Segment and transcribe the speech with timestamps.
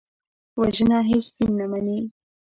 [0.59, 1.97] وژنه هېڅ دین نه مني